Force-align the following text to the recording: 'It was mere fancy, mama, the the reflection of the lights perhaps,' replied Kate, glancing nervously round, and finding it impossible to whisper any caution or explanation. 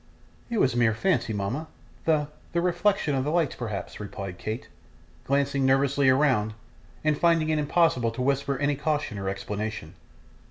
'It 0.49 0.57
was 0.59 0.75
mere 0.75 0.95
fancy, 0.95 1.31
mama, 1.31 1.67
the 2.05 2.27
the 2.53 2.59
reflection 2.59 3.13
of 3.13 3.23
the 3.23 3.29
lights 3.29 3.53
perhaps,' 3.55 3.99
replied 3.99 4.39
Kate, 4.39 4.67
glancing 5.25 5.63
nervously 5.63 6.09
round, 6.09 6.55
and 7.03 7.19
finding 7.19 7.49
it 7.49 7.59
impossible 7.59 8.09
to 8.09 8.21
whisper 8.23 8.57
any 8.57 8.75
caution 8.75 9.19
or 9.19 9.29
explanation. 9.29 9.93